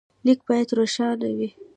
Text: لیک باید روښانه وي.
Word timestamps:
لیک 0.25 0.39
باید 0.47 0.69
روښانه 0.77 1.29
وي. 1.37 1.49